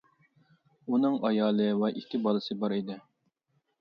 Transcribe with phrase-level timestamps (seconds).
[0.93, 2.97] ئۇنىڭ ئايالى ۋە ئىككى بالىسى بار ئىدى.